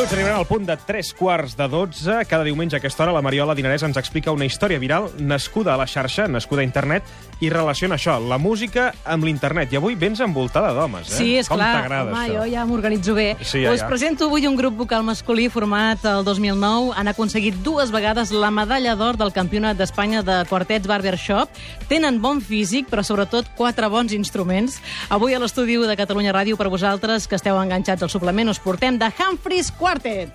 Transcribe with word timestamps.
minuts 0.00 0.14
arribarem 0.16 0.38
al 0.38 0.46
punt 0.48 0.64
de 0.64 0.74
3 0.80 1.12
quarts 1.12 1.56
de 1.58 1.66
12. 1.68 2.24
Cada 2.24 2.44
diumenge 2.44 2.76
a 2.76 2.78
aquesta 2.80 3.02
hora 3.02 3.12
la 3.12 3.20
Mariola 3.20 3.52
Dinarès 3.52 3.82
ens 3.84 3.98
explica 4.00 4.32
una 4.32 4.46
història 4.48 4.80
viral 4.80 5.10
nascuda 5.20 5.74
a 5.74 5.76
la 5.76 5.84
xarxa, 5.84 6.24
nascuda 6.24 6.62
a 6.62 6.64
internet, 6.64 7.04
i 7.40 7.50
relaciona 7.52 7.98
això, 7.98 8.14
la 8.16 8.38
música, 8.40 8.94
amb 9.04 9.24
l'internet. 9.24 9.72
I 9.72 9.76
avui 9.76 9.98
vens 10.00 10.22
envoltada 10.24 10.72
d'homes, 10.72 11.10
eh? 11.10 11.16
Sí, 11.18 11.28
és 11.40 11.48
Com 11.48 11.58
clar. 11.58 11.82
t'agrada, 11.82 12.14
això? 12.16 12.32
jo 12.32 12.46
ja 12.48 12.64
m'organitzo 12.64 13.14
bé. 13.14 13.36
Sí, 13.42 13.60
ja, 13.64 13.74
Us 13.74 13.80
ja. 13.80 13.88
presento 13.88 14.28
avui 14.28 14.46
un 14.46 14.56
grup 14.56 14.78
vocal 14.78 15.02
masculí 15.04 15.50
format 15.50 16.04
el 16.08 16.24
2009. 16.24 16.94
Han 16.96 17.08
aconseguit 17.08 17.60
dues 17.64 17.92
vegades 17.92 18.32
la 18.32 18.50
medalla 18.50 18.96
d'or 18.96 19.18
del 19.20 19.32
Campionat 19.32 19.76
d'Espanya 19.76 20.22
de 20.22 20.44
quartets 20.48 20.88
Barbershop. 20.88 21.48
Tenen 21.88 22.22
bon 22.22 22.40
físic, 22.40 22.88
però 22.88 23.04
sobretot 23.04 23.52
quatre 23.56 23.88
bons 23.88 24.12
instruments. 24.16 24.80
Avui 25.10 25.34
a 25.34 25.38
l'estudi 25.38 25.76
de 25.76 25.96
Catalunya 25.96 26.32
Ràdio 26.32 26.56
per 26.56 26.68
vosaltres, 26.68 27.28
que 27.28 27.36
esteu 27.36 27.60
enganxats 27.60 28.02
al 28.02 28.08
suplement, 28.10 28.48
us 28.48 28.60
portem 28.60 28.96
de 28.96 29.12
Humphreys 29.18 29.70
Quartet. 29.90 30.30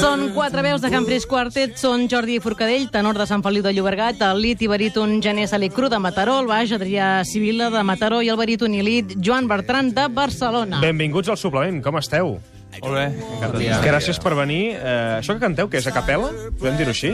Són 0.00 0.32
quatre 0.34 0.64
veus 0.66 0.82
de 0.82 0.90
Humphreys 0.90 1.28
Quartet, 1.30 1.78
són 1.78 2.08
Jordi 2.10 2.40
Forcadell, 2.42 2.88
tenor 2.90 3.14
de 3.14 3.28
Sant 3.30 3.44
Feliu 3.46 3.62
de 3.62 3.70
Llobregat, 3.76 4.18
el 4.32 4.42
lit 4.42 4.64
i 4.66 4.70
baríton 4.72 5.20
Gené 5.22 5.46
Salicru 5.46 5.86
de 5.92 6.00
Mataró, 6.02 6.40
el 6.42 6.50
baix 6.50 6.74
Adrià 6.74 7.20
Sibila 7.22 7.70
de 7.70 7.84
Mataró 7.86 8.18
i 8.18 8.32
el 8.34 8.40
baríton 8.42 8.74
i 8.74 8.82
lit 8.82 9.14
Joan 9.22 9.46
Bertran 9.46 9.94
de 9.94 10.08
Barcelona. 10.10 10.82
Benvinguts 10.82 11.30
al 11.30 11.38
suplement, 11.38 11.78
com 11.86 12.02
esteu? 12.02 12.40
Molt 12.80 12.94
bé, 12.96 13.04
encantat. 13.36 13.84
Gràcies 13.84 14.18
per 14.22 14.32
venir. 14.38 14.62
Eh, 14.78 15.18
això 15.18 15.36
que 15.36 15.42
canteu, 15.44 15.68
que 15.68 15.78
és 15.82 15.86
a 15.86 15.92
capella? 15.92 16.30
Podem 16.58 16.78
dir-ho 16.80 16.94
així? 16.94 17.12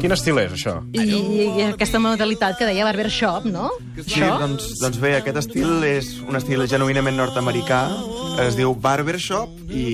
Quin 0.00 0.14
estil 0.14 0.38
és, 0.38 0.54
això? 0.54 0.76
I, 0.94 1.02
I 1.58 1.64
aquesta 1.66 1.98
modalitat 2.02 2.58
que 2.60 2.68
deia 2.68 2.86
Barbershop, 2.86 3.48
no? 3.50 3.72
Sí, 3.98 4.22
doncs, 4.22 4.76
doncs 4.82 5.00
bé, 5.02 5.16
aquest 5.18 5.40
estil 5.42 5.82
és 5.88 6.12
un 6.22 6.38
estil 6.38 6.62
genuïnament 6.70 7.18
nord-americà, 7.18 7.80
es 8.44 8.56
diu 8.58 8.74
barbershop, 8.74 9.50
i 9.70 9.84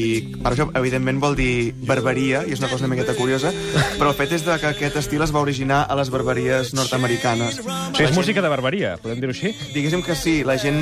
barbershop, 0.41 0.75
evidentment, 0.81 1.21
vol 1.23 1.37
dir 1.39 1.73
barberia, 1.89 2.45
i 2.49 2.55
és 2.57 2.63
una 2.63 2.71
cosa 2.73 2.85
una 2.85 2.95
miqueta 2.95 3.17
curiosa, 3.17 3.53
però 3.99 4.13
el 4.13 4.17
fet 4.19 4.37
és 4.37 4.45
de 4.47 4.57
que 4.61 4.71
aquest 4.73 5.01
estil 5.01 5.25
es 5.25 5.33
va 5.35 5.43
originar 5.45 5.83
a 5.89 5.97
les 6.01 6.13
barberies 6.13 6.75
nord-americanes. 6.77 7.61
O 7.61 7.97
sigui, 7.97 8.09
és 8.09 8.17
música 8.17 8.45
de 8.45 8.53
barberia, 8.53 8.95
podem 9.01 9.21
dir-ho 9.21 9.37
així? 9.37 9.53
Diguéssim 9.75 10.05
que 10.05 10.17
sí, 10.17 10.41
la 10.45 10.57
gent, 10.61 10.81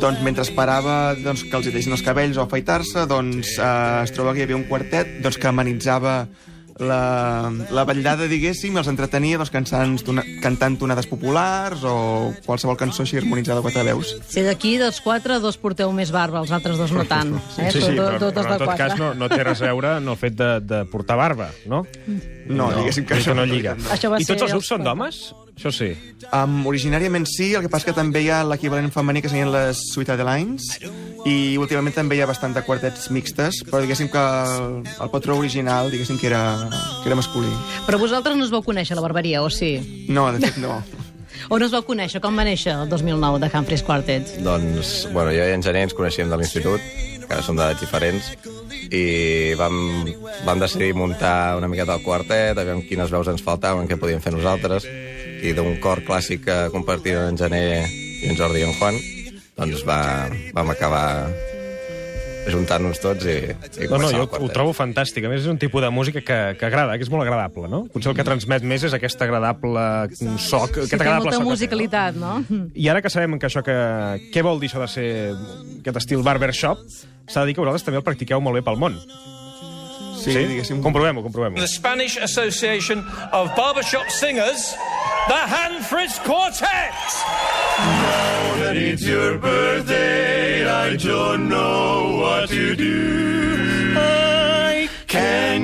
doncs, 0.00 0.20
mentre 0.24 0.44
esperava 0.46 1.14
doncs, 1.18 1.44
que 1.48 1.56
els 1.56 1.68
hi 1.68 1.74
deixin 1.74 1.96
els 1.96 2.04
cabells 2.04 2.40
o 2.40 2.44
afaitar-se, 2.44 3.06
doncs, 3.10 3.57
eh, 3.58 4.04
es 4.04 4.14
troba 4.16 4.34
que 4.34 4.42
hi 4.42 4.48
havia 4.48 4.58
un 4.58 4.68
quartet 4.70 5.18
doncs, 5.22 5.38
que 5.38 5.50
amenitzava 5.50 6.22
la, 6.78 7.50
la 7.74 7.84
vetllada, 7.88 8.28
diguéssim, 8.30 8.76
els 8.78 8.88
entretenia 8.90 9.38
doncs, 9.40 9.50
cantant, 9.50 9.96
tona, 10.06 10.22
cantant 10.42 10.78
tonades 10.78 11.08
populars 11.10 11.82
o 11.86 11.94
qualsevol 12.46 12.78
cançó 12.78 13.02
així 13.04 13.18
harmonitzada 13.18 13.62
a 13.62 13.66
quatre 13.66 13.84
veus. 13.88 14.14
Si 14.30 14.44
d'aquí 14.46 14.76
dels 14.80 15.00
quatre, 15.04 15.40
dos 15.42 15.58
porteu 15.60 15.92
més 15.96 16.12
barba, 16.14 16.42
els 16.44 16.54
altres 16.54 16.78
dos 16.78 16.94
no 16.94 17.04
tant. 17.08 17.34
Eh? 17.58 17.70
sí, 17.74 17.82
sí, 17.82 17.92
però, 17.98 18.14
però 18.14 18.30
en 18.30 18.36
de 18.38 18.44
tot 18.46 18.64
quatre. 18.64 18.78
cas 18.78 18.98
no, 19.00 19.12
no 19.18 19.30
té 19.32 19.42
res 19.42 19.62
a 19.62 19.72
veure 19.72 19.96
en 19.98 20.08
el 20.14 20.18
fet 20.20 20.38
de, 20.38 20.50
de 20.62 20.84
portar 20.92 21.18
barba, 21.18 21.50
no? 21.66 21.84
No, 22.48 22.70
diguéssim 22.76 23.04
que 23.08 23.18
això 23.18 23.34
no 23.36 23.44
no. 23.44 23.52
lliga. 23.52 23.74
Això 23.92 24.10
va 24.12 24.20
I 24.20 24.26
tots 24.28 24.46
els 24.46 24.54
grups 24.54 24.70
són 24.72 24.84
d'homes? 24.86 25.20
Això 25.58 25.72
sí. 25.74 25.88
Um, 26.30 26.60
originàriament 26.70 27.26
sí, 27.26 27.50
el 27.54 27.64
que 27.64 27.70
passa 27.72 27.90
que 27.90 27.96
també 27.96 28.22
hi 28.22 28.30
ha 28.30 28.44
l'equivalent 28.46 28.92
femení 28.94 29.22
que 29.24 29.30
serien 29.32 29.50
les 29.52 29.80
Sweet 29.92 30.12
Adelines 30.14 30.68
i 31.26 31.58
últimament 31.58 31.96
també 31.96 32.16
hi 32.16 32.22
ha 32.22 32.28
bastant 32.30 32.54
de 32.54 32.62
quartets 32.66 33.10
mixtes, 33.14 33.64
però 33.66 33.82
diguéssim 33.82 34.08
que 34.12 34.22
el, 34.22 34.78
el 34.86 35.10
patró 35.12 35.36
original, 35.36 35.90
diguéssim 35.90 36.20
que 36.20 36.30
era, 36.30 36.42
que 37.02 37.10
era 37.10 37.18
masculí. 37.18 37.50
Però 37.88 38.00
vosaltres 38.00 38.38
no 38.38 38.46
us 38.46 38.54
vau 38.54 38.62
conèixer 38.62 38.96
la 38.96 39.04
barberia, 39.04 39.42
o 39.42 39.50
sí? 39.50 40.06
No, 40.08 40.30
de 40.32 40.46
fet 40.46 40.62
no. 40.62 40.78
On 41.48 41.62
us 41.62 41.72
vau 41.74 41.84
conèixer? 41.86 42.20
Com 42.24 42.38
va 42.38 42.46
néixer 42.46 42.74
el 42.74 42.88
2009 42.90 43.40
de 43.42 43.50
Humphreys 43.52 43.84
Quartet? 43.86 44.32
Doncs, 44.44 44.94
bueno, 45.14 45.32
jo 45.34 45.46
i 45.46 45.54
en 45.54 45.64
Gené 45.64 45.86
ens 45.86 45.96
coneixíem 45.96 46.30
de 46.30 46.38
l'institut, 46.40 46.82
que 47.24 47.36
ara 47.36 47.44
som 47.44 47.58
d'edats 47.58 47.82
diferents, 47.84 48.32
i 48.90 49.54
vam, 49.60 49.76
vam 50.46 50.62
decidir 50.62 50.94
muntar 50.96 51.56
una 51.58 51.68
miqueta 51.68 51.98
el 51.98 52.04
quartet, 52.04 52.58
aviam 52.58 52.82
quines 52.88 53.12
veus 53.12 53.28
ens 53.32 53.44
faltaven, 53.44 53.88
què 53.88 54.00
podíem 54.00 54.22
fer 54.24 54.32
nosaltres, 54.34 54.88
i 55.42 55.54
d'un 55.54 55.76
cor 55.82 56.02
clàssic 56.06 56.44
que 56.46 56.58
compartien 56.74 57.30
en 57.30 57.38
Gené 57.40 57.62
i 57.86 58.30
en 58.30 58.38
Jordi 58.38 58.64
i 58.64 58.68
en 58.68 58.74
Juan, 58.80 58.98
doncs 59.58 59.84
va, 59.86 60.00
vam 60.56 60.74
acabar 60.74 61.04
juntant-nos 62.52 63.00
tots 63.02 63.26
i, 63.28 63.36
i 63.82 63.88
No, 63.88 63.98
no, 64.02 64.10
jo 64.12 64.24
el 64.26 64.44
ho 64.46 64.50
trobo 64.52 64.74
fantàstic. 64.76 65.26
A 65.26 65.32
més, 65.32 65.42
és 65.44 65.50
un 65.50 65.58
tipus 65.60 65.82
de 65.84 65.90
música 65.94 66.22
que, 66.24 66.38
que 66.58 66.68
agrada, 66.68 66.96
que 66.98 67.06
és 67.06 67.12
molt 67.12 67.24
agradable, 67.24 67.68
no? 67.72 67.84
Potser 67.92 68.12
el 68.12 68.18
que 68.18 68.26
transmet 68.26 68.66
més 68.66 68.84
és 68.88 68.96
aquest 68.96 69.22
agradable 69.26 69.84
soc, 70.36 70.76
aquest 70.76 70.92
Sí, 70.92 70.96
té 70.96 71.00
agradable 71.00 71.28
molta 71.28 71.36
soc 71.36 71.42
que 71.42 71.48
té, 71.48 71.54
musicalitat, 71.54 72.18
no? 72.20 72.38
no? 72.48 72.62
I 72.74 72.90
ara 72.92 73.02
que 73.04 73.12
sabem 73.12 73.38
que 73.38 73.48
això 73.50 73.64
que... 73.66 73.78
Què 74.34 74.44
vol 74.44 74.60
dir 74.62 74.70
això 74.72 74.84
de 74.84 74.90
ser 74.92 75.08
aquest 75.80 76.02
estil 76.04 76.22
barbershop, 76.26 76.84
s'ha 77.28 77.42
de 77.42 77.50
dir 77.50 77.58
que 77.58 77.64
vosaltres 77.64 77.86
també 77.86 78.00
el 78.00 78.06
practiqueu 78.06 78.40
molt 78.44 78.60
bé 78.60 78.64
pel 78.66 78.80
món. 78.80 78.98
Sí, 80.18 80.34
diguéssim... 80.34 80.82
Comprovem-ho, 80.82 81.22
comprovem-ho. 81.22 81.56
the 81.60 81.68
Spanish 81.68 82.18
Association 82.18 83.04
of 83.32 83.54
Barbershop 83.56 84.08
Singers, 84.10 84.74
the 85.28 85.34
Hanfridge 85.34 86.24
Quartet. 86.24 86.94
Now 87.78 88.54
that 88.62 88.76
it's 88.78 89.02
your 89.02 89.36
birthday, 89.36 90.66
I 90.66 90.96
don't 90.96 91.50
know 91.50 92.16
what 92.16 92.48
to 92.48 92.74
do. 92.74 94.27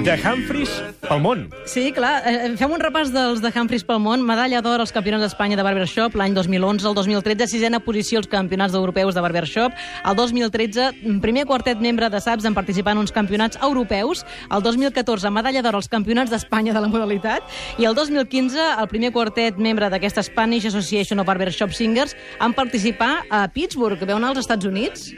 De 0.05 0.15
Humphreys 0.21 0.71
pel 1.01 1.21
món. 1.25 1.47
Sí, 1.71 1.87
clar. 1.97 2.19
Eh, 2.29 2.51
Fem 2.61 2.73
un 2.75 2.83
repàs 2.83 3.09
dels 3.15 3.41
de 3.41 3.49
Humphreys 3.55 3.87
pel 3.89 4.03
món. 4.05 4.21
Medalla 4.27 4.61
d'or 4.62 4.83
als 4.83 4.93
campionats 4.93 5.25
d'Espanya 5.25 5.57
de 5.57 5.65
Barbershop 5.65 6.15
l'any 6.21 6.35
2011, 6.37 6.87
el 6.91 6.95
2013, 6.99 7.49
sisena 7.49 7.81
posició 7.81 8.21
als 8.21 8.29
campionats 8.29 8.77
europeus 8.77 9.17
de 9.17 9.25
Barbershop, 9.25 9.73
el 10.05 10.17
2013, 10.19 10.91
primer 11.25 11.47
quartet 11.49 11.81
membre 11.81 12.11
de 12.12 12.21
SAPS 12.21 12.45
en 12.45 12.55
participar 12.55 12.93
en 12.93 13.03
uns 13.05 13.12
campionats 13.17 13.59
europeus, 13.62 14.27
el 14.53 14.62
2014, 14.62 15.33
medalla 15.33 15.65
d'or 15.65 15.81
als 15.81 15.89
campionats 15.89 16.31
d'Espanya 16.31 16.77
de 16.77 16.85
la 16.85 16.93
modalitat, 16.93 17.49
i 17.79 17.89
el 17.89 17.97
2015, 17.97 18.61
el 18.79 18.89
primer 18.93 19.12
quartet 19.12 19.56
membre 19.56 19.89
d'aquesta 19.89 20.23
Spanish 20.23 20.69
Association 20.69 21.21
of 21.21 21.27
Barbershop 21.27 21.73
Singers 21.73 22.15
en 22.41 22.53
participar 22.53 23.23
a 23.31 23.47
Pittsburgh. 23.49 24.05
Veu 24.05 24.19
anar 24.21 24.35
als 24.35 24.45
Estats 24.45 24.69
Units? 24.69 25.15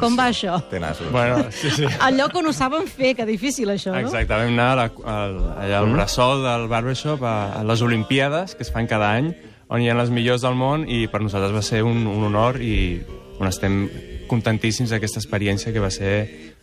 Com 0.00 0.16
va 0.18 0.28
això? 0.32 0.56
Té 0.70 0.80
nassos. 0.82 1.10
Bueno, 1.12 1.44
sí, 1.54 1.70
sí. 1.74 1.86
El 1.86 2.18
lloc 2.18 2.34
on 2.40 2.50
ho 2.50 2.54
saben 2.56 2.88
fer, 2.90 3.14
que 3.18 3.26
difícil 3.28 3.70
això, 3.72 3.94
no? 3.94 4.02
Exacte, 4.02 4.32
vam 4.34 4.52
anar 4.54 4.68
a 4.72 4.78
la, 4.80 4.88
al, 5.14 5.38
allà 5.66 5.80
al 5.82 5.90
bressol 5.92 6.44
del 6.46 6.68
barbershop 6.72 7.24
a, 7.24 7.36
a 7.60 7.64
les 7.68 7.82
Olimpíades, 7.86 8.56
que 8.56 8.66
es 8.66 8.72
fan 8.72 8.88
cada 8.90 9.12
any, 9.18 9.32
on 9.70 9.82
hi 9.82 9.90
ha 9.90 9.96
les 9.98 10.10
millors 10.10 10.42
del 10.46 10.56
món, 10.58 10.88
i 10.88 11.04
per 11.10 11.22
nosaltres 11.22 11.54
va 11.54 11.62
ser 11.62 11.84
un, 11.86 12.06
un 12.10 12.24
honor 12.30 12.58
i 12.62 13.00
bueno, 13.38 13.50
estem 13.52 13.84
contentíssims 14.30 14.92
d'aquesta 14.92 15.20
experiència 15.22 15.72
que 15.74 15.82
va 15.82 15.90
ser 15.90 16.14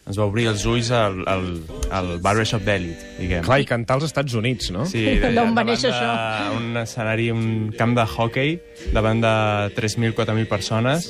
ens 0.07 0.15
va 0.15 0.23
obrir 0.29 0.45
els 0.47 0.63
ulls 0.69 0.89
al, 0.95 1.19
al, 1.27 1.47
al 1.91 2.13
barbershop 2.23 2.63
d'èlit, 2.63 3.01
diguem. 3.19 3.43
Clar, 3.43 3.59
i 3.59 3.67
cantar 3.67 3.97
als 3.97 4.07
Estats 4.07 4.37
Units, 4.39 4.69
no? 4.71 4.85
Sí, 4.87 5.03
D'on 5.35 5.51
va 5.57 5.65
néixer 5.67 5.91
això? 5.91 6.11
Un 6.55 6.79
escenari, 6.79 7.27
un 7.35 7.73
camp 7.77 7.97
de 7.97 8.05
hockey, 8.07 8.55
davant 8.95 9.19
de 9.23 9.33
3.000-4.000 9.75 10.47
persones. 10.47 11.09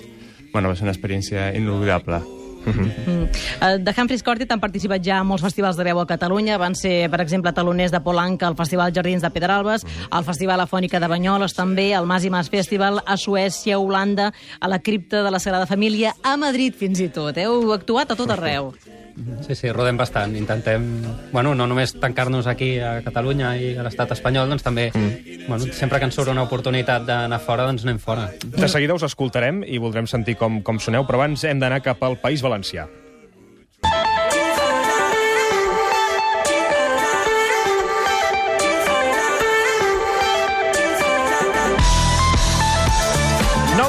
Bueno, 0.54 0.70
va 0.70 0.76
ser 0.76 0.88
una 0.88 0.96
experiència 0.96 1.54
inolvidable. 1.56 2.24
Eh, 2.68 3.78
De 3.80 3.94
Humphreys 3.96 4.24
Quartet 4.24 4.52
han 4.52 4.60
participat 4.60 5.04
ja 5.06 5.22
en 5.22 5.28
molts 5.30 5.44
festivals 5.46 5.78
de 5.80 5.86
veu 5.88 6.02
a 6.02 6.08
Catalunya. 6.10 6.58
Van 6.60 6.76
ser, 6.76 7.10
per 7.12 7.22
exemple, 7.24 7.54
taloners 7.56 7.94
de 7.94 8.02
Polanca, 8.04 8.48
al 8.48 8.58
Festival 8.60 8.92
Jardins 8.94 9.24
de 9.24 9.32
Pedralbes, 9.32 9.86
al 10.12 10.28
Festival 10.28 10.60
Afònica 10.66 11.00
de 11.00 11.08
Banyoles, 11.08 11.56
també, 11.56 11.94
al 11.96 12.10
Mas 12.10 12.26
i 12.28 12.34
Mas 12.34 12.52
Festival, 12.52 13.02
a 13.06 13.18
Suècia, 13.18 13.76
a 13.76 13.80
Holanda, 13.80 14.34
a 14.60 14.68
la 14.68 14.80
Cripta 14.80 15.24
de 15.24 15.32
la 15.32 15.40
Sagrada 15.40 15.66
Família, 15.70 16.16
a 16.24 16.36
Madrid 16.38 16.76
fins 16.76 17.00
i 17.00 17.10
tot. 17.10 17.38
Heu 17.38 17.72
actuat 17.74 18.12
a 18.12 18.20
tot 18.20 18.36
arreu. 18.36 18.74
Sí, 19.46 19.56
sí, 19.56 19.72
rodem 19.74 19.98
bastant. 19.98 20.36
Intentem, 20.38 20.84
bueno, 21.32 21.56
no 21.56 21.68
només 21.70 21.96
tancar-nos 21.98 22.48
aquí 22.48 22.76
a 22.84 22.98
Catalunya 23.06 23.56
i 23.58 23.72
a 23.78 23.86
l'estat 23.86 24.14
espanyol, 24.18 24.50
doncs 24.52 24.66
també, 24.66 24.90
mm. 24.94 25.48
bueno, 25.48 25.72
sempre 25.74 26.00
que 26.00 26.10
ens 26.10 26.20
surt 26.20 26.34
una 26.34 26.46
oportunitat 26.46 27.08
d'anar 27.08 27.42
fora, 27.44 27.66
doncs 27.70 27.88
anem 27.88 28.02
fora. 28.04 28.30
De 28.46 28.70
seguida 28.70 28.98
us 28.98 29.08
escoltarem 29.08 29.64
i 29.66 29.82
voldrem 29.82 30.10
sentir 30.10 30.38
com, 30.38 30.62
com 30.62 30.80
soneu, 30.80 31.08
però 31.08 31.24
abans 31.24 31.48
hem 31.48 31.62
d'anar 31.64 31.82
cap 31.86 32.04
al 32.06 32.20
País 32.22 32.46
Valencià. 32.46 32.88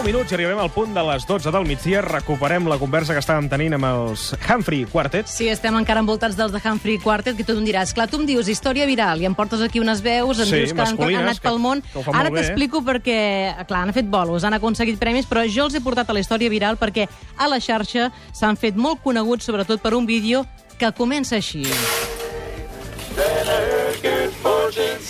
Minuts 0.09 0.33
i 0.33 0.37
arribem 0.39 0.57
al 0.63 0.71
punt 0.73 0.95
de 0.97 1.03
les 1.05 1.27
12 1.29 1.51
del 1.53 1.67
migdia. 1.69 2.01
Recuperem 2.01 2.65
la 2.71 2.79
conversa 2.81 3.13
que 3.13 3.21
estàvem 3.21 3.49
tenint 3.53 3.75
amb 3.77 3.85
els 3.91 4.31
Humphrey 4.41 4.87
Quartet. 4.89 5.29
Sí, 5.29 5.51
estem 5.53 5.77
encara 5.77 6.01
envoltats 6.01 6.37
dels 6.39 6.55
de 6.55 6.61
Humphrey 6.65 6.97
Quartet, 7.03 7.37
que 7.37 7.45
tu 7.45 7.53
em 7.59 7.67
diràs, 7.67 7.93
clar, 7.97 8.07
tu 8.09 8.17
em 8.23 8.25
dius 8.29 8.49
història 8.49 8.87
viral 8.89 9.21
i 9.21 9.29
em 9.29 9.35
portes 9.37 9.61
aquí 9.65 9.83
unes 9.83 10.01
veus, 10.05 10.41
em 10.41 10.49
Sí, 10.49 10.63
dius 10.63 10.73
que 10.73 10.81
han, 10.81 10.97
han 10.97 11.15
anat 11.27 11.41
que- 11.43 11.49
pel 11.49 11.59
món. 11.61 11.83
que 11.93 12.03
fan 12.07 12.17
Ara 12.17 12.31
eh? 12.31 12.39
t'explico 12.39 12.81
perquè, 12.87 13.67
clar, 13.69 13.83
han 13.85 13.93
fet 13.93 14.09
bolos, 14.09 14.45
han 14.49 14.55
aconseguit 14.57 14.99
premis, 14.99 15.29
però 15.29 15.45
jo 15.45 15.67
els 15.69 15.75
he 15.77 15.81
portat 15.85 16.09
a 16.09 16.17
la 16.17 16.21
història 16.25 16.49
viral 16.49 16.79
perquè 16.81 17.09
a 17.37 17.49
la 17.49 17.61
xarxa 17.61 18.11
s'han 18.33 18.57
fet 18.57 18.77
molt 18.77 19.03
coneguts, 19.05 19.45
sobretot 19.45 19.83
per 19.83 19.93
un 19.95 20.07
vídeo 20.07 20.47
que 20.79 20.91
comença 20.93 21.37
així. 21.37 21.67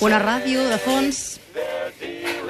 Una 0.01 0.19
ràdio 0.19 0.67
de 0.69 0.79
fons 0.79 1.38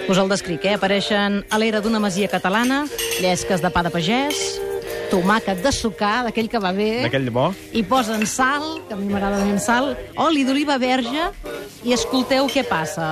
Us 0.09 0.17
el 0.17 0.29
descric, 0.31 0.65
eh? 0.65 0.75
Apareixen 0.79 1.43
a 1.53 1.59
l'era 1.61 1.83
d'una 1.85 2.01
masia 2.01 2.29
catalana, 2.33 2.87
llesques 3.21 3.61
de 3.61 3.69
pa 3.75 3.83
de 3.85 3.91
pagès, 3.93 4.39
tomàquet 5.13 5.61
de 5.65 5.73
sucar, 5.73 6.23
d'aquell 6.25 6.49
que 6.49 6.61
va 6.65 6.73
bé, 6.73 7.03
D'aquell 7.05 7.29
bo. 7.33 7.51
i 7.77 7.83
posen 7.85 8.25
sal, 8.27 8.81
que 8.89 8.97
a 8.97 8.97
mi 8.97 9.09
m'agrada 9.13 9.43
ben 9.45 9.61
sal, 9.61 9.93
oli 10.17 10.45
d'oliva 10.49 10.79
verge, 10.81 11.29
i 11.85 11.93
escolteu 11.97 12.49
què 12.49 12.65
passa. 12.69 13.11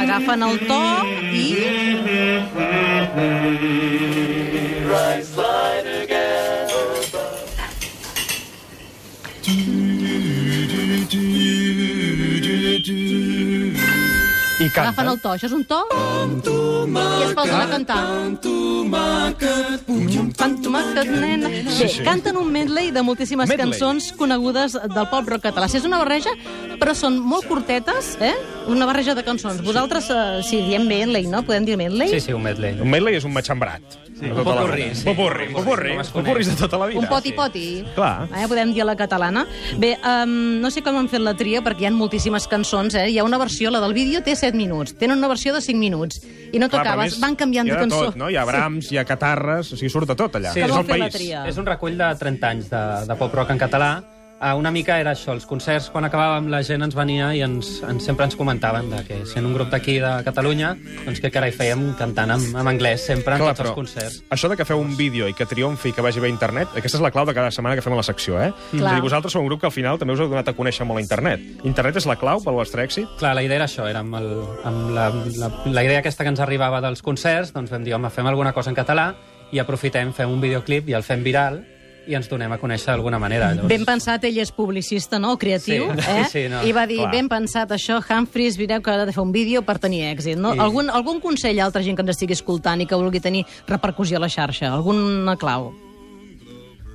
Agafen 0.00 0.42
el 0.42 0.58
to 0.68 0.82
i... 1.32 2.60
I 14.70 14.78
Agafen 14.78 15.08
el 15.10 15.18
to. 15.18 15.30
Això 15.34 15.48
és 15.48 15.54
un 15.56 15.64
to 15.66 15.80
i 15.90 17.24
es 17.24 17.32
posen 17.34 17.56
a 17.56 17.66
cantar. 17.70 17.96
Pan 20.38 20.56
tomàquet, 20.62 21.10
nena. 21.10 21.50
Bé, 21.50 21.88
canten 22.06 22.38
un 22.38 22.52
medley 22.52 22.90
de 22.94 23.02
moltíssimes 23.02 23.48
Medley. 23.48 23.72
cançons 23.72 24.12
conegudes 24.18 24.76
del 24.94 25.08
pop 25.10 25.28
rock 25.28 25.42
català. 25.48 25.68
Sí, 25.68 25.78
és 25.78 25.88
una 25.88 25.98
barreja, 25.98 26.30
però 26.80 26.94
són 26.96 27.18
molt 27.20 27.46
curtetes, 27.48 28.14
eh? 28.24 28.32
Una 28.70 28.86
barreja 28.88 29.14
de 29.14 29.24
cançons. 29.26 29.60
Vosaltres, 29.64 30.08
eh, 30.10 30.40
si 30.46 30.62
diem 30.64 30.86
medley, 30.88 31.26
no? 31.28 31.42
Podem 31.44 31.66
dir 31.68 31.76
medley? 31.76 32.08
Sí, 32.08 32.20
sí, 32.20 32.32
un 32.32 32.42
medley. 32.42 32.78
Un 32.80 32.88
medley 32.90 33.16
és 33.20 33.26
un 33.28 33.34
matxembrat. 33.36 33.98
Sí, 34.20 34.28
un 34.28 34.44
popurrí, 34.44 34.94
sí. 34.94 35.04
Popurri, 35.04 35.46
popurri. 35.52 35.94
Popurris 36.12 36.50
de 36.50 36.56
tota 36.56 36.78
la 36.78 36.86
vida. 36.90 37.00
Un 37.00 37.08
poti-poti. 37.08 37.84
Clar. 37.94 38.28
Eh, 38.36 38.46
podem 38.48 38.74
dir 38.74 38.82
a 38.82 38.88
la 38.90 38.96
catalana. 38.96 39.46
Bé, 39.80 39.94
um, 40.04 40.60
no 40.60 40.70
sé 40.70 40.82
com 40.84 40.98
han 41.00 41.08
fet 41.08 41.24
la 41.24 41.34
tria, 41.38 41.62
perquè 41.64 41.86
hi 41.86 41.88
ha 41.88 41.94
moltíssimes 41.96 42.48
cançons, 42.50 42.96
eh? 43.00 43.08
Hi 43.08 43.18
ha 43.18 43.24
una 43.24 43.40
versió, 43.40 43.72
la 43.72 43.80
del 43.80 43.96
vídeo 43.96 44.22
té 44.22 44.36
7 44.36 44.56
minuts. 44.56 44.96
Tenen 45.00 45.18
una 45.18 45.28
versió 45.28 45.54
de 45.54 45.64
5 45.64 45.80
minuts. 45.80 46.20
I 46.52 46.58
no 46.58 46.68
tocaves, 46.68 47.18
van 47.20 47.36
canviant 47.36 47.68
hi 47.68 47.72
de 47.72 47.76
ha 47.78 47.80
cançó. 47.80 48.04
Tot, 48.10 48.20
no? 48.20 48.28
Hi 48.28 48.36
ha 48.36 48.44
brams, 48.44 48.92
hi 48.92 49.00
ha 49.00 49.06
catarres, 49.08 49.72
o 49.72 49.76
sigui, 49.80 49.92
surt 49.92 50.08
de 50.10 50.16
tot 50.18 50.36
allà. 50.36 50.52
Sí, 50.52 50.64
és 50.64 50.70
com 50.70 50.80
el 50.84 50.88
país. 50.88 51.20
És 51.48 51.60
un 51.60 51.68
recull 51.68 51.96
de 51.96 52.14
30 52.20 52.50
anys 52.56 52.72
de, 52.72 52.86
de 53.08 53.20
pop-rock 53.20 53.56
en 53.56 53.68
català. 53.68 53.92
Uh, 54.40 54.54
una 54.56 54.70
mica 54.72 54.94
era 54.96 55.10
això, 55.12 55.34
els 55.36 55.44
concerts, 55.44 55.90
quan 55.92 56.06
acabàvem, 56.06 56.46
la 56.48 56.62
gent 56.64 56.80
ens 56.80 56.94
venia 56.96 57.26
i 57.36 57.42
ens, 57.44 57.74
ens, 57.84 58.06
sempre 58.08 58.24
ens 58.24 58.32
comentaven 58.40 58.86
de 58.88 59.02
que 59.04 59.18
sent 59.28 59.44
un 59.44 59.52
grup 59.52 59.68
d'aquí 59.68 59.98
de 60.00 60.12
Catalunya, 60.24 60.70
doncs 61.04 61.20
què 61.20 61.28
carai 61.28 61.52
fèiem 61.52 61.82
cantant 61.98 62.32
en, 62.32 62.46
en 62.56 62.70
anglès 62.70 63.04
sempre 63.04 63.36
en 63.36 63.42
Clar, 63.42 63.50
tots 63.52 63.66
els 63.66 63.76
concerts. 63.76 64.14
això 64.32 64.48
de 64.48 64.56
que 64.56 64.64
feu 64.64 64.80
un 64.80 64.94
vídeo 64.96 65.28
i 65.28 65.34
que 65.36 65.44
triomfi 65.44 65.90
i 65.90 65.92
que 65.92 66.00
vagi 66.00 66.22
bé 66.24 66.30
a 66.30 66.32
internet, 66.32 66.72
aquesta 66.72 66.96
és 66.96 67.04
la 67.04 67.10
clau 67.12 67.26
de 67.28 67.34
cada 67.36 67.50
setmana 67.52 67.76
que 67.76 67.84
fem 67.84 67.92
a 67.92 67.98
la 67.98 68.06
secció, 68.06 68.38
eh? 68.40 68.48
És 68.72 68.80
a 68.80 68.94
dir, 68.94 69.02
vosaltres 69.04 69.36
sou 69.36 69.44
un 69.44 69.50
grup 69.50 69.60
que 69.60 69.68
al 69.68 69.74
final 69.74 70.00
també 70.00 70.16
us 70.16 70.22
heu 70.24 70.30
donat 70.32 70.48
a 70.48 70.54
conèixer 70.56 70.86
molt 70.88 71.02
a 71.02 71.04
internet. 71.04 71.44
Internet 71.68 71.98
és 72.00 72.08
la 72.08 72.16
clau 72.16 72.40
pel 72.40 72.56
vostre 72.56 72.86
èxit? 72.88 73.10
Clar, 73.20 73.34
la 73.36 73.42
idea 73.44 73.58
era 73.60 73.66
això, 73.68 73.90
era 73.92 74.00
amb, 74.00 74.16
el, 74.22 74.30
amb 74.70 74.94
la, 74.96 75.10
la, 75.36 75.50
la 75.68 75.84
idea 75.84 76.00
aquesta 76.00 76.24
que 76.24 76.32
ens 76.32 76.40
arribava 76.40 76.80
dels 76.80 77.04
concerts, 77.04 77.52
doncs 77.52 77.68
vam 77.76 77.84
dir, 77.84 77.92
home, 77.92 78.08
fem 78.08 78.32
alguna 78.32 78.54
cosa 78.56 78.72
en 78.72 78.80
català 78.80 79.10
i 79.52 79.60
aprofitem, 79.60 80.14
fem 80.16 80.32
un 80.32 80.40
videoclip 80.40 80.88
i 80.88 80.96
el 80.96 81.04
fem 81.04 81.20
viral 81.28 81.60
i 82.10 82.16
ens 82.18 82.28
donem 82.28 82.50
a 82.52 82.58
conèixer 82.58 82.90
d'alguna 82.90 83.18
manera. 83.22 83.52
Llavors... 83.54 83.70
Ben 83.70 83.84
pensat, 83.86 84.24
ell 84.26 84.38
és 84.42 84.50
publicista, 84.52 85.18
no? 85.22 85.36
Creatiu, 85.38 85.86
Sí, 85.94 86.10
eh? 86.10 86.24
sí, 86.30 86.42
no, 86.50 86.64
I 86.66 86.72
va 86.74 86.86
dir, 86.90 86.98
clar. 87.04 87.12
ben 87.14 87.28
pensat 87.30 87.70
això, 87.76 88.00
Humphries, 88.02 88.58
mireu 88.58 88.82
que 88.82 88.90
ha 88.90 89.04
de 89.06 89.12
fer 89.14 89.22
un 89.22 89.30
vídeo 89.32 89.62
per 89.62 89.78
tenir 89.78 90.02
èxit, 90.10 90.36
no? 90.38 90.54
I- 90.54 90.58
Algun, 90.66 90.90
algun 90.90 91.20
consell 91.22 91.60
a 91.60 91.68
altra 91.68 91.82
gent 91.86 91.96
que 91.96 92.02
ens 92.02 92.16
estigui 92.16 92.34
escoltant 92.34 92.82
i 92.82 92.86
que 92.90 92.98
vulgui 92.98 93.20
tenir 93.22 93.44
repercussió 93.68 94.18
a 94.18 94.24
la 94.26 94.28
xarxa? 94.28 94.72
Alguna 94.74 95.36
clau? 95.40 95.70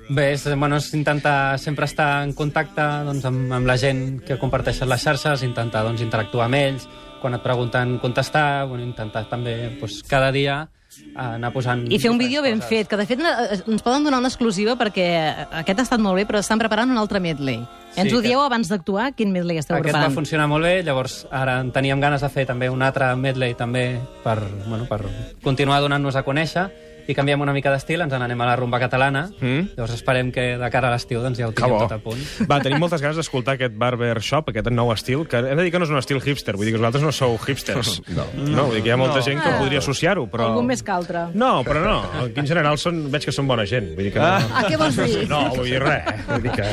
Bé, 0.07 0.33
és, 0.35 0.43
bueno, 0.53 0.77
és 0.77 0.91
intentar 0.93 1.57
sempre 1.57 1.87
estar 1.89 2.21
en 2.23 2.33
contacte 2.37 2.83
doncs, 3.07 3.23
amb, 3.25 3.49
amb 3.57 3.65
la 3.65 3.73
gent 3.81 4.19
que 4.27 4.37
comparteixen 4.37 4.85
les 4.91 5.01
xarxes, 5.01 5.41
intentar 5.47 5.81
doncs, 5.87 6.03
interactuar 6.05 6.45
amb 6.45 6.59
ells, 6.59 6.85
quan 7.23 7.33
et 7.33 7.41
pregunten 7.41 7.95
contestar, 8.03 8.67
bueno, 8.69 8.83
intentar 8.85 9.23
també 9.31 9.55
doncs, 9.79 10.03
cada 10.05 10.29
dia 10.35 10.59
eh, 10.99 11.11
anar 11.17 11.51
posant... 11.53 11.85
I 11.91 11.99
fer 11.99 12.11
un 12.11 12.17
vídeo 12.17 12.41
ben 12.41 12.59
coses. 12.59 12.69
fet, 12.69 12.87
que 12.87 12.97
de 12.97 13.05
fet 13.05 13.19
eh, 13.19 13.59
ens 13.67 13.81
poden 13.85 14.03
donar 14.03 14.19
una 14.19 14.29
exclusiva 14.31 14.75
perquè 14.79 15.07
aquest 15.61 15.79
ha 15.79 15.85
estat 15.87 15.99
molt 16.03 16.15
bé, 16.19 16.25
però 16.29 16.39
estan 16.39 16.59
preparant 16.61 16.91
un 16.91 16.97
altre 17.01 17.19
medley. 17.19 17.59
Sí, 17.95 18.01
Ens 18.01 18.11
ho 18.11 18.17
aquest- 18.19 18.27
dieu 18.27 18.41
abans 18.41 18.67
d'actuar? 18.67 19.13
Quin 19.15 19.31
medley 19.31 19.57
esteu 19.57 19.75
Aquest 19.77 19.87
va 19.93 19.99
preparant? 19.99 20.15
funcionar 20.15 20.47
molt 20.51 20.65
bé, 20.67 20.83
llavors 20.83 21.25
ara 21.31 21.59
en 21.61 21.71
teníem 21.71 21.99
ganes 22.03 22.21
de 22.21 22.29
fer 22.29 22.45
també 22.45 22.69
un 22.69 22.81
altre 22.83 23.13
medley 23.15 23.53
també 23.55 23.99
per, 24.23 24.39
bueno, 24.67 24.85
per 24.89 25.01
continuar 25.43 25.79
donant-nos 25.81 26.15
a 26.15 26.23
conèixer 26.27 26.67
i 27.07 27.13
canviem 27.15 27.41
una 27.41 27.53
mica 27.53 27.71
d'estil, 27.71 28.01
ens 28.01 28.11
n'anem 28.13 28.41
a 28.41 28.45
la 28.45 28.55
rumba 28.55 28.79
catalana, 28.79 29.29
Mm. 29.41 29.75
llavors 29.75 29.93
esperem 29.93 30.31
que 30.31 30.57
de 30.57 30.69
cara 30.71 30.87
a 30.89 30.91
l'estiu 30.91 31.21
doncs, 31.21 31.37
ja 31.37 31.47
ho 31.47 31.51
tinguem 31.51 31.77
tot 31.79 31.91
a 31.91 31.97
punt. 31.99 32.19
Va, 32.49 32.59
tenim 32.61 32.79
moltes 32.79 33.01
ganes 33.01 33.17
d'escoltar 33.17 33.55
aquest 33.55 33.75
barber 33.77 34.19
shop, 34.21 34.49
aquest 34.49 34.69
nou 34.71 34.91
estil, 34.93 35.27
que 35.27 35.37
hem 35.37 35.57
de 35.57 35.63
dir 35.63 35.71
que 35.71 35.79
no 35.79 35.85
és 35.85 35.91
un 35.91 35.97
estil 35.97 36.21
hipster, 36.21 36.55
vull 36.55 36.65
dir 36.65 36.73
que 36.73 36.79
vosaltres 36.79 37.03
no 37.03 37.11
sou 37.11 37.37
hipsters. 37.47 38.01
No. 38.15 38.23
no 38.35 38.63
vull 38.67 38.75
dir 38.75 38.83
que 38.83 38.89
hi 38.89 38.91
ha 38.93 38.97
molta 38.97 39.21
gent 39.21 39.41
que 39.41 39.49
Ah. 39.49 39.57
podria 39.59 39.79
associar-ho, 39.79 40.27
però... 40.31 40.45
Algun 40.51 40.65
més 40.67 40.81
que 40.83 40.91
altre. 40.91 41.25
No, 41.33 41.63
però 41.63 41.81
no. 41.83 41.97
Aquí 42.25 42.39
en 42.39 42.47
general 42.47 42.77
són, 42.77 43.09
veig 43.11 43.25
que 43.25 43.31
són 43.31 43.47
bona 43.47 43.65
gent. 43.65 43.93
Vull 43.95 44.05
dir 44.05 44.13
que 44.13 44.19
no... 44.19 44.25
Ah, 44.25 44.63
què 44.69 44.77
vols 44.77 44.95
dir? 44.95 45.27
No, 45.29 45.49
vull 45.55 45.65
dir 45.65 45.79
res. 45.81 46.07
eh? 46.07 46.23
Vull 46.29 46.41
dir 46.43 46.51
que... 46.51 46.63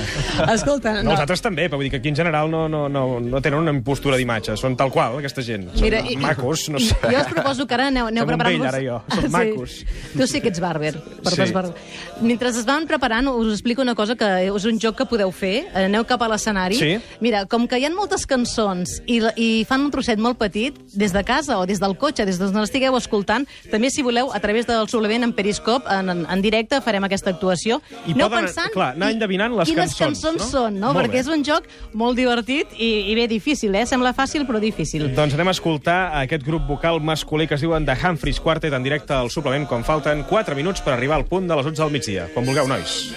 Escolta, 0.52 1.02
No, 1.02 1.12
els 1.12 1.20
altres 1.20 1.42
també, 1.42 1.66
però 1.68 1.76
vull 1.80 1.84
dir 1.88 1.90
que 1.90 2.00
aquí 2.02 2.08
en 2.12 2.16
general 2.16 2.50
no, 2.50 2.68
no, 2.68 2.88
no, 2.88 3.18
no 3.20 3.40
tenen 3.42 3.58
una 3.60 3.72
impostura 3.74 4.16
d'imatge. 4.16 4.56
Són 4.56 4.76
tal 4.76 4.90
qual, 4.94 5.18
aquesta 5.18 5.42
gent. 5.42 5.68
Són 5.74 5.82
Mira, 5.82 6.00
i- 6.08 6.16
macos, 6.16 6.68
no 6.70 6.78
sé. 6.78 6.94
Jo 7.02 7.18
us 7.20 7.26
proposo 7.32 7.66
que 7.66 7.74
ara 7.74 7.88
aneu, 7.88 8.06
aneu 8.06 8.22
Som 8.24 8.30
un 8.30 8.38
preparant-vos... 8.38 8.66
vell, 8.66 8.74
ara 8.74 8.82
jo. 8.82 9.20
Som 9.20 9.30
macos. 9.32 9.76
Tu 10.22 10.28
sí 10.30 10.40
que 10.40 10.48
ets 10.52 10.60
barber. 10.62 10.94
Per 11.22 11.32
Sí. 11.34 11.52
barber. 11.52 11.74
Mentre 12.20 12.50
es 12.50 12.64
van 12.64 12.86
preparant, 12.86 13.26
us 13.28 13.52
explico 13.52 13.82
una 13.82 13.94
cosa 13.96 14.14
que 14.14 14.24
és 14.46 14.64
un 14.68 14.78
joc 14.78 14.96
que 15.00 15.06
podeu 15.10 15.32
fer. 15.34 15.66
Aneu 15.74 16.04
cap 16.06 16.22
a 16.22 16.28
l'escenari. 16.30 16.76
Sí. 16.78 16.92
Mira, 17.20 17.44
com 17.50 17.66
que 17.66 17.78
hi 17.80 17.84
ha 17.86 17.90
moltes 17.90 18.24
cançons 18.26 19.00
i, 19.10 19.18
i 19.36 19.48
fan 19.68 19.80
un 19.82 19.90
trosset 19.90 20.20
molt 20.22 20.38
petit, 20.38 20.76
des 20.94 21.12
de 21.12 21.24
casa 21.24 21.58
o 21.58 21.66
des 21.66 21.80
del 21.82 21.96
cotxe, 21.98 22.24
des 22.28 22.38
d'on 22.38 22.54
l'estigueu 22.60 22.94
escoltant, 22.96 23.46
també, 23.70 23.90
si 23.90 24.02
voleu, 24.06 24.30
a 24.32 24.38
través 24.38 24.66
del 24.68 24.86
suplement 24.88 25.24
en 25.26 25.32
Periscope, 25.32 25.88
en, 25.90 26.08
en, 26.10 26.26
en 26.30 26.42
directe, 26.44 26.80
farem 26.80 27.02
aquesta 27.08 27.30
actuació. 27.34 27.80
I 28.06 28.12
Aneu 28.14 28.28
poden, 28.30 28.46
clar, 28.72 28.92
anar 28.94 29.10
endevinant 29.16 29.56
les 29.58 29.68
quines 29.68 29.94
cançons, 29.96 30.20
cançons 30.22 30.38
no? 30.44 30.48
són, 30.52 30.78
no? 30.78 30.92
Molt 30.92 31.00
Perquè 31.02 31.18
bé. 31.18 31.24
és 31.24 31.32
un 31.34 31.42
joc 31.44 31.66
molt 31.98 32.16
divertit 32.16 32.68
i, 32.78 33.10
i 33.10 33.14
bé 33.18 33.26
difícil, 33.26 33.74
eh? 33.74 33.84
Sembla 33.90 34.14
fàcil, 34.14 34.46
però 34.46 34.60
difícil. 34.62 35.08
Doncs 35.16 35.34
anem 35.34 35.48
a 35.50 35.56
escoltar 35.56 35.98
aquest 36.22 36.46
grup 36.46 36.68
vocal 36.68 37.00
masculí 37.00 37.48
que 37.48 37.54
es 37.58 37.60
diuen 37.66 37.84
The 37.88 37.96
Humphreys 38.04 38.38
Quartet 38.40 38.72
en 38.72 38.82
directe 38.86 39.12
al 39.14 39.30
suplement 39.30 39.66
quan 39.66 39.82
falten 40.12 40.28
4 40.28 40.54
minuts 40.54 40.82
per 40.82 40.92
arribar 40.92 41.16
al 41.16 41.24
punt 41.24 41.48
de 41.48 41.56
les 41.56 41.66
11 41.66 41.82
del 41.82 41.92
migdia. 41.92 42.28
Quan 42.34 42.44
vulgueu, 42.44 42.68
nois. 42.68 43.12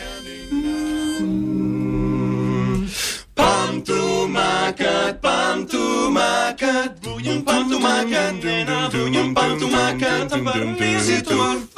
Pam 3.36 3.82
tomàquet, 3.84 5.20
pam 5.22 5.66
tomàquet, 5.68 7.00
vull 7.04 7.28
un 7.36 7.44
pam 7.44 7.70
tomàquet, 7.70 8.44
nena, 8.44 8.90
vull 8.96 9.18
un 9.24 9.34
pam 9.36 9.58
tomàquet, 9.60 10.38
amb 10.40 10.52
permís 10.54 11.10
i 11.10 11.22
tu 11.24 11.75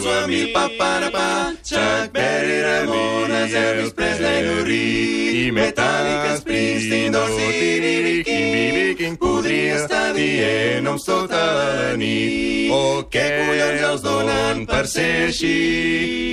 em 0.00 0.02
poso 0.02 0.10
a 0.10 0.26
mi 0.26 0.46
pa 0.52 0.68
para 0.78 1.10
pa, 1.10 1.54
Chuck 1.62 2.12
Berry, 2.12 2.62
Ramones, 2.62 3.52
Elvis 3.52 3.92
Presley, 3.92 4.42
Lou 4.42 4.64
Reed, 4.64 5.52
Metallica, 5.52 6.36
Springsteen, 6.38 7.12
Dorsey, 7.12 8.22
King, 8.24 8.96
King, 8.96 9.16
podria 9.16 9.76
estar 9.76 10.14
dient-ho 10.14 10.96
tota 11.04 11.36
la 11.36 11.96
nit, 11.96 12.70
oh, 12.72 13.04
què 13.10 13.26
collons 13.46 13.84
els 13.90 14.02
donen 14.02 14.66
per 14.66 14.86
ser 14.86 15.28
així? 15.28 15.56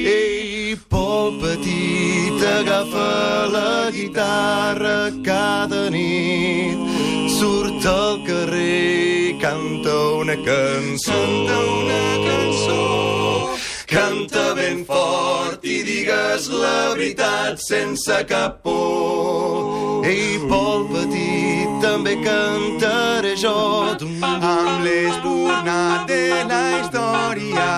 Ei, 0.08 0.76
Pol 0.90 1.40
Petit 1.42 2.44
agafa 2.48 3.48
la 3.52 3.92
guitarra 3.92 5.12
cada 5.24 5.90
nit, 5.90 6.80
surt 7.40 7.86
al 7.86 8.24
carrer 8.28 9.32
i 9.32 9.40
canta 9.42 9.96
una 10.24 10.36
cançó. 10.48 11.12
Canta 11.12 11.60
una 11.78 12.04
cançó. 12.28 13.27
Canta 13.88 14.54
ben 14.54 14.84
fort 14.84 15.64
i 15.64 15.78
digues 15.88 16.50
la 16.52 16.92
veritat 16.92 17.62
sense 17.64 18.18
cap 18.28 18.60
por. 18.62 20.04
Ei, 20.04 20.36
Pol 20.50 20.84
Petit, 20.92 21.72
també 21.80 22.18
cantaré 22.20 23.32
jo 23.40 23.56
amb 23.88 24.84
l'esbornat 24.84 26.04
de 26.12 26.24
la 26.52 26.64
història. 26.82 27.72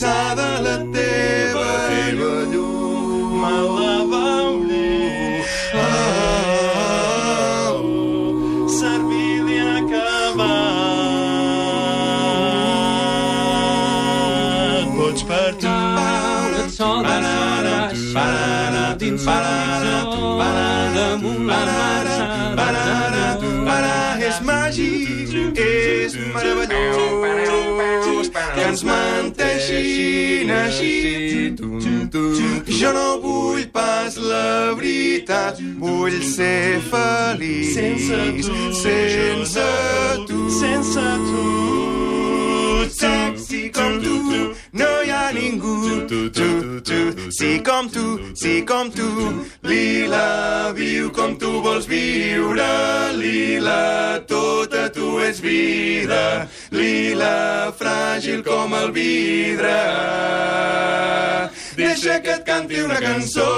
cansada 0.00 0.60
la 0.60 0.76
teva, 0.92 1.66
la 2.16 2.64
mala 3.42 3.96
vaul 4.10 4.70
l'ha 5.76 5.94
servilia 8.80 9.72
cavà 9.90 10.56
pots 14.96 15.22
pertumbà 15.30 16.10
la 16.54 16.64
sola 16.76 17.16
nana 17.26 17.76
spana 18.02 18.84
dins 19.00 19.22
parla 19.28 19.98
tu 20.12 20.22
balada 20.40 21.06
mulansa 21.22 22.26
balada 22.58 23.26
para 23.66 23.96
es 24.28 24.38
magic 24.48 25.58
es 25.58 26.12
meravelluti 26.32 27.06
para 27.22 27.69
que 28.60 28.68
ens 28.68 28.82
menteixin 28.84 30.50
així. 30.52 30.94
Jo 32.80 32.92
no 32.96 33.06
vull 33.24 33.64
pas 33.72 34.16
la 34.20 34.74
veritat, 34.76 35.60
vull 35.80 36.20
ser 36.34 36.80
feliç 36.92 37.74
sense 37.76 38.22
tu, 38.44 38.72
sense 38.84 39.68
tu, 40.28 40.40
sense 40.60 41.06
tu. 41.28 42.19
Sexy 43.50 43.68
com 43.70 43.98
tu, 43.98 44.54
no 44.72 44.88
hi 45.02 45.10
ha 45.10 45.32
ningú. 45.32 46.06
Tu, 46.06 46.30
tu, 46.30 46.80
tu, 46.86 47.30
sí 47.34 47.58
com 47.66 47.88
tu, 47.90 48.20
sí 48.38 48.62
com 48.62 48.88
tu. 48.94 49.08
Lila, 49.66 50.70
viu 50.72 51.10
com 51.10 51.34
tu 51.34 51.58
vols 51.60 51.88
viure. 51.90 52.68
Lila, 53.18 54.22
tota 54.28 54.86
tu 54.94 55.18
és 55.18 55.42
vida. 55.42 56.46
Lila, 56.70 57.74
fràgil 57.74 58.44
com 58.46 58.70
el 58.84 58.92
vidre. 58.94 59.74
Deixa 61.74 62.20
que 62.22 62.36
et 62.38 62.46
canti 62.46 62.78
una 62.86 63.02
cançó. 63.02 63.50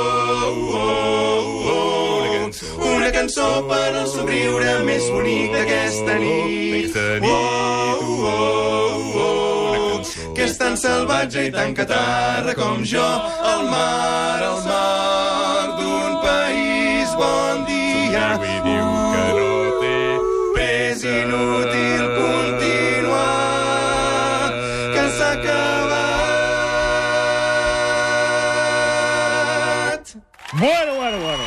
Oh, 0.72 1.68
oh, 1.68 1.68
oh. 1.76 2.92
Una 2.96 3.12
cançó 3.12 3.61
per 3.68 3.90
al 3.92 4.08
somriure 4.08 4.78
més 4.88 5.04
bonic 5.12 5.52
d'aquesta 5.52 6.20
nit. 6.25 6.96
Oh, 7.20 7.28
oh, 7.28 8.30
oh. 8.32 8.72
Salvatge 10.83 11.47
i 11.47 11.51
tan 11.55 11.71
catarra 11.79 12.55
com 12.59 12.83
jo. 12.83 13.09
El 13.47 13.62
mar, 13.71 14.43
el 14.43 14.59
mar 14.67 15.79
d'un 15.79 16.17
país. 16.25 17.07
Bon 17.15 17.62
dia. 17.69 18.27
Diu 18.65 18.89
que 19.12 19.27
no 19.39 19.53
té 19.79 20.01
pes 20.57 21.05
inútil 21.07 22.03
continuar. 22.19 23.39
Que 24.91 25.05
s'ha 25.19 25.31
acabat. 25.39 26.03
Bueno, 30.59 30.93
bueno, 30.99 31.19
bueno. 31.29 31.47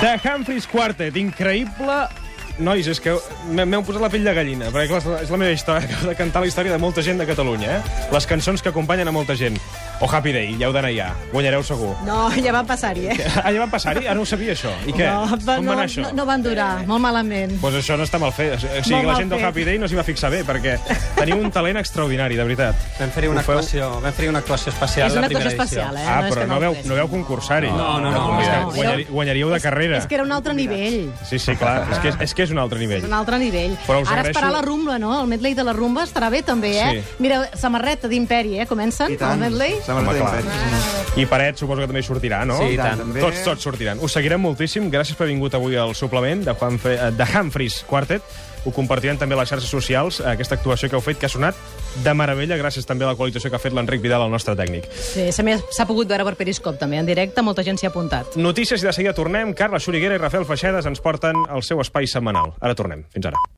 The 0.00 0.12
Humphreys 0.26 0.66
Quartet, 0.66 1.14
increïble... 1.14 2.27
Nois, 2.58 2.86
és 2.90 2.98
que 3.00 3.12
m'he- 3.54 3.64
m'heu 3.70 3.84
posat 3.86 4.02
la 4.02 4.08
pell 4.10 4.24
de 4.26 4.32
gallina, 4.34 4.70
perquè 4.74 4.88
clar, 4.90 4.98
és 4.98 5.06
la- 5.06 5.20
és 5.22 5.30
la 5.30 5.36
meva 5.38 5.52
història, 5.54 5.86
acabo 5.92 6.08
de 6.10 6.16
cantar 6.18 6.40
la 6.42 6.48
història 6.50 6.72
de 6.72 6.78
molta 6.82 7.02
gent 7.06 7.18
de 7.22 7.26
Catalunya, 7.26 7.76
eh? 7.78 7.82
Les 8.12 8.26
cançons 8.26 8.60
que 8.62 8.68
acompanyen 8.72 9.06
a 9.08 9.12
molta 9.14 9.36
gent. 9.38 9.60
O 10.00 10.06
Happy 10.10 10.30
Day, 10.32 10.52
ja 10.58 10.68
heu 10.68 10.72
d'anar 10.72 10.92
ja. 10.94 11.08
Guanyareu 11.32 11.62
segur. 11.66 11.96
No, 12.06 12.28
ja 12.38 12.52
va 12.54 12.62
passar-hi, 12.64 13.08
eh? 13.10 13.16
Ah, 13.44 13.50
ja 13.50 13.58
van 13.64 13.70
passar-hi? 13.70 14.06
Ah, 14.06 14.14
no 14.14 14.22
ho 14.22 14.26
sabia, 14.26 14.52
això. 14.54 14.70
I 14.86 14.92
què? 14.94 15.08
No, 15.10 15.24
va- 15.42 15.56
Com 15.58 15.66
va 15.66 15.72
no, 15.72 15.72
anar 15.72 15.86
això? 15.88 16.02
no, 16.06 16.12
no 16.20 16.26
van 16.26 16.42
durar, 16.42 16.86
molt 16.86 17.00
malament. 17.02 17.56
Pues 17.60 17.74
això 17.80 17.96
no 17.98 18.04
està 18.06 18.20
mal 18.22 18.30
fet. 18.32 18.54
O 18.54 18.58
sigui, 18.60 18.94
Molt 18.94 19.06
la 19.08 19.16
gent 19.16 19.30
del. 19.32 19.44
Happy 19.44 19.64
Day 19.64 19.78
no 19.78 19.88
s'hi 19.90 19.96
va 19.98 20.04
fixar 20.06 20.30
bé, 20.30 20.44
perquè 20.46 20.76
teniu 21.16 21.38
un 21.42 21.50
talent 21.50 21.78
extraordinari, 21.82 22.36
de 22.38 22.44
veritat. 22.46 22.76
Vam 23.00 23.10
fer-hi 23.10 23.28
una, 23.32 23.40
Ho 23.40 23.44
feu- 23.48 23.58
actuació, 23.58 23.90
vam 24.00 24.12
fer 24.14 24.28
una 24.30 24.38
actuació 24.38 24.70
especial 24.72 25.08
És 25.10 25.16
una 25.18 25.26
actuació 25.26 25.48
especial, 25.50 25.96
edició. 25.96 26.06
eh? 26.06 26.14
Ah, 26.14 26.20
és 26.28 26.34
però 26.34 26.40
que 26.40 26.46
no 26.52 26.60
veu, 26.60 26.72
ho 26.78 26.88
no 26.88 26.94
veu 26.94 27.08
concursar-hi. 27.08 27.70
No, 27.70 27.98
no, 27.98 28.10
no, 28.12 28.22
Guanyar- 28.36 28.62
no. 28.62 28.72
guanyari- 28.72 29.06
Guanyaríeu 29.10 29.50
de 29.50 29.60
carrera. 29.60 29.98
És 29.98 30.06
que 30.06 30.14
era 30.14 30.24
un 30.24 30.32
altre 30.32 30.54
nivell. 30.54 31.10
Sí, 31.28 31.38
sí, 31.38 31.56
clar. 31.56 31.88
És 31.92 31.98
que 31.98 32.08
és, 32.08 32.16
és, 32.20 32.34
que 32.34 32.42
és 32.44 32.50
un 32.54 32.58
altre 32.58 32.78
nivell. 32.78 33.04
Un 33.04 33.14
altre 33.14 33.38
nivell. 33.38 33.74
Però 33.86 34.00
us 34.02 34.08
Ara 34.08 34.20
agraeixo- 34.22 34.30
esperar 34.38 34.52
la 34.52 34.62
rumba, 34.62 34.98
no? 34.98 35.20
El 35.20 35.26
medley 35.26 35.54
de 35.54 35.64
la 35.64 35.72
rumba 35.72 36.04
estarà 36.04 36.30
bé, 36.30 36.42
també, 36.42 36.76
eh? 36.78 36.90
Sí. 37.02 37.14
Mira, 37.18 37.48
samarreta 37.56 38.06
d'Imperi, 38.08 38.60
eh? 38.60 38.66
Comencen, 38.66 39.10
el 39.18 39.38
medley. 39.38 39.74
Samarreta 39.88 40.24
Home, 40.24 40.42
clar. 40.42 41.16
I 41.16 41.24
Paret 41.26 41.56
suposo 41.58 41.80
que 41.80 41.88
també 41.88 42.02
sortirà, 42.04 42.42
no? 42.46 42.58
Sí, 42.60 42.74
i 42.74 42.76
tant, 42.76 42.92
tant. 42.92 43.06
també. 43.06 43.22
Tots, 43.24 43.40
tots 43.46 43.64
sortiran. 43.64 44.02
Us 44.04 44.12
seguirem 44.14 44.42
moltíssim. 44.44 44.90
Gràcies 44.92 45.16
per 45.16 45.24
haver 45.24 45.34
vingut 45.34 45.56
avui 45.56 45.78
al 45.80 45.96
suplement 45.96 46.44
de, 46.44 46.54
Juan 46.60 46.76
Fe, 46.82 46.94
eh, 46.98 47.10
de 47.16 47.26
Humphreys 47.32 47.80
Quartet. 47.88 48.22
Ho 48.66 48.72
compartirem 48.74 49.16
també 49.16 49.36
a 49.36 49.38
les 49.40 49.48
xarxes 49.48 49.70
socials, 49.70 50.18
eh, 50.20 50.26
aquesta 50.34 50.58
actuació 50.58 50.90
que 50.90 50.98
heu 50.98 51.04
fet, 51.04 51.16
que 51.16 51.26
ha 51.26 51.32
sonat 51.32 51.56
de 52.04 52.14
meravella, 52.14 52.58
gràcies 52.60 52.84
també 52.84 53.06
a 53.06 53.12
la 53.12 53.16
qualització 53.16 53.48
que 53.48 53.56
ha 53.56 53.62
fet 53.62 53.72
l'Enric 53.72 54.02
Vidal, 54.04 54.26
el 54.26 54.34
nostre 54.34 54.54
tècnic. 54.58 54.90
Sí, 54.92 55.30
s'ha 55.32 55.46
s'ha 55.72 55.86
pogut 55.88 56.10
veure 56.10 56.26
per 56.26 56.36
Periscope, 56.36 56.76
també, 56.76 56.98
en 57.00 57.08
directe. 57.08 57.40
Molta 57.42 57.64
gent 57.64 57.80
s'hi 57.80 57.88
ha 57.88 57.94
apuntat. 57.94 58.36
Notícies 58.36 58.82
i 58.82 58.90
de 58.90 58.92
seguida 58.92 59.14
tornem. 59.16 59.54
Carla 59.54 59.80
Xuriguera 59.80 60.18
i 60.18 60.18
Rafael 60.18 60.44
Feixedes 60.44 60.84
ens 60.84 61.00
porten 61.00 61.46
el 61.48 61.62
seu 61.62 61.80
espai 61.80 62.06
setmanal. 62.06 62.52
Ara 62.60 62.74
tornem. 62.74 63.06
Fins 63.14 63.32
ara. 63.32 63.38